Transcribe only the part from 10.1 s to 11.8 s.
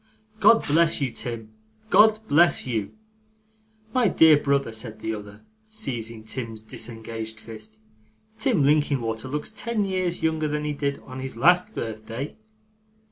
younger than he did on his last